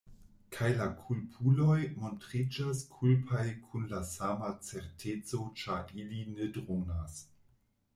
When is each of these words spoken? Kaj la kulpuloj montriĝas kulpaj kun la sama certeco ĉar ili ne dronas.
Kaj 0.53 0.69
la 0.77 0.87
kulpuloj 1.01 1.75
montriĝas 2.05 2.83
kulpaj 2.95 3.45
kun 3.69 3.87
la 3.95 4.03
sama 4.17 4.53
certeco 4.73 5.47
ĉar 5.65 5.99
ili 6.05 6.29
ne 6.37 6.55
dronas. 6.61 7.27